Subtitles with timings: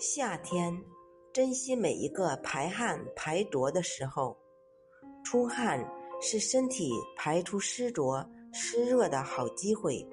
[0.00, 0.80] 夏天，
[1.32, 4.38] 珍惜每一个排汗排浊的时候。
[5.24, 5.84] 出汗
[6.20, 10.08] 是身体排出湿浊湿热的好机会。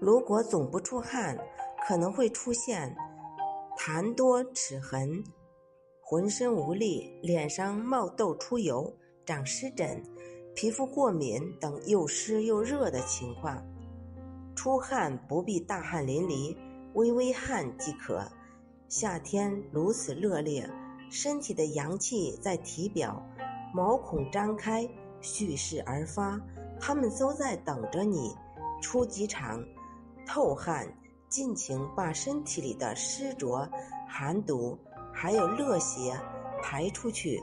[0.00, 1.38] 如果总不出汗，
[1.86, 2.96] 可能会出现
[3.76, 5.22] 痰多齿痕、
[6.00, 8.90] 浑身无力、脸上冒痘出油、
[9.26, 10.02] 长湿疹、
[10.54, 13.62] 皮肤过敏等又湿又热的情况。
[14.56, 16.56] 出汗不必大汗淋漓。
[16.94, 18.22] 微微汗即可。
[18.88, 20.68] 夏天如此热烈，
[21.10, 23.22] 身体的阳气在体表，
[23.72, 24.86] 毛孔张开，
[25.22, 26.38] 蓄势而发，
[26.78, 28.36] 他们都在等着你
[28.82, 29.64] 出几场
[30.26, 30.86] 透汗，
[31.30, 33.66] 尽情把身体里的湿浊、
[34.06, 34.78] 寒毒
[35.10, 36.14] 还有热邪
[36.62, 37.42] 排出去，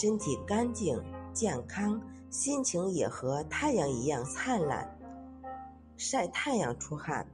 [0.00, 0.98] 身体干净
[1.34, 4.98] 健康，心情也和太阳一样灿烂。
[5.98, 7.26] 晒太阳出汗。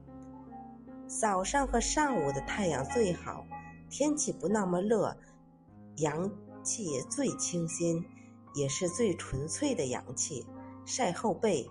[1.19, 3.45] 早上和上午的太阳最好，
[3.89, 5.15] 天气不那么热，
[5.97, 6.29] 阳
[6.63, 8.03] 气最清新，
[8.55, 10.45] 也是最纯粹的阳气。
[10.85, 11.69] 晒后背，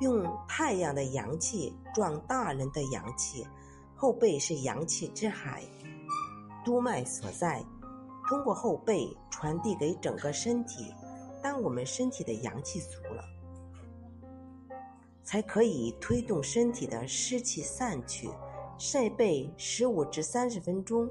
[0.00, 3.46] 用太阳的阳气壮大人的阳气。
[3.94, 5.62] 后背是阳气之海，
[6.64, 7.64] 督脉所在，
[8.28, 10.92] 通过后背传递给整个身体。
[11.42, 13.22] 当我们身体的阳气足了，
[15.22, 18.28] 才可以推动身体的湿气散去。
[18.78, 21.10] 晒背十五至三十分钟，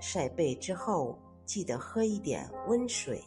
[0.00, 3.20] 晒背之后记得喝一点温水。